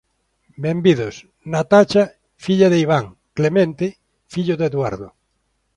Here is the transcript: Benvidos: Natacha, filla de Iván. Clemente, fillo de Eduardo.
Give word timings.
Benvidos: 0.65 1.15
Natacha, 1.53 2.03
filla 2.43 2.71
de 2.71 2.79
Iván. 2.79 3.05
Clemente, 3.37 3.87
fillo 4.33 4.55
de 4.57 4.65
Eduardo. 4.71 5.07